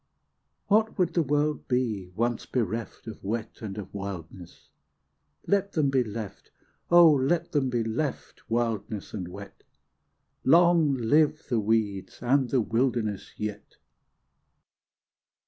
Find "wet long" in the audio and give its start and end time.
9.27-10.95